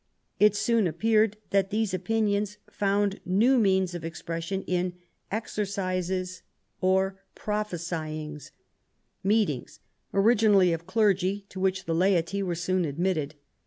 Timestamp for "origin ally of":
10.11-10.87